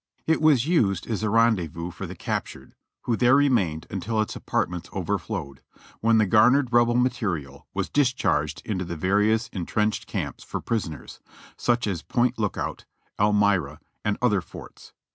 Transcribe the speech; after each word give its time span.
It 0.25 0.41
was 0.41 0.65
used 0.65 1.05
as 1.05 1.21
a 1.21 1.29
rendezvous 1.29 1.91
for 1.91 2.07
the 2.07 2.15
capturetl. 2.15 2.71
who 3.03 3.15
tliere 3.15 3.37
remained 3.37 3.85
until 3.91 4.19
its 4.19 4.35
apartments 4.35 4.89
overflowed, 4.91 5.61
when 5.99 6.17
the 6.17 6.25
garnered 6.25 6.73
Rebel 6.73 6.95
material 6.95 7.67
was 7.75 7.87
discharged 7.87 8.63
into 8.65 8.83
the 8.83 8.95
various 8.97 9.47
entrenched 9.49 10.07
camps 10.07 10.43
for 10.43 10.59
prisoners, 10.59 11.19
such 11.55 11.85
as 11.85 12.01
Point 12.01 12.39
Lookout. 12.39 12.85
Elmira 13.19 13.79
and 14.03 14.17
other 14.23 14.41
forts. 14.41 14.91